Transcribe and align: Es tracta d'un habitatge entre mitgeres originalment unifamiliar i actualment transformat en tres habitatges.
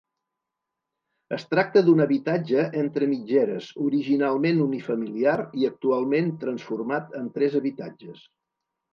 Es 1.35 1.43
tracta 1.49 1.81
d'un 1.89 1.99
habitatge 2.05 2.63
entre 2.83 3.09
mitgeres 3.11 3.67
originalment 3.87 4.61
unifamiliar 4.63 5.35
i 5.59 5.67
actualment 5.69 6.31
transformat 6.45 7.13
en 7.21 7.29
tres 7.37 7.59
habitatges. 7.61 8.25